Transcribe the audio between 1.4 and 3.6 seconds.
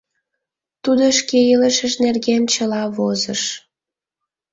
илышыж нерген чыла возыш.